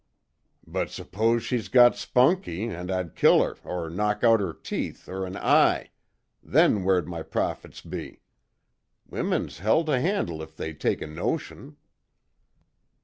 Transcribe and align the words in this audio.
"But 0.65 0.89
s'pose 0.89 1.43
she 1.43 1.61
got 1.69 1.95
spunky, 1.95 2.63
an' 2.67 2.89
I'd 2.89 3.15
kill 3.15 3.43
her, 3.43 3.57
or 3.63 3.87
knock 3.87 4.23
out 4.23 4.39
her 4.39 4.51
teeth, 4.51 5.07
er 5.07 5.27
an 5.27 5.37
eye 5.37 5.91
then 6.41 6.83
where'd 6.83 7.07
my 7.07 7.21
profits 7.21 7.81
be? 7.81 8.21
Women's 9.07 9.59
hell 9.59 9.83
to 9.85 9.99
handle 10.01 10.41
if 10.41 10.57
they 10.57 10.73
take 10.73 11.03
a 11.03 11.07
notion." 11.07 11.77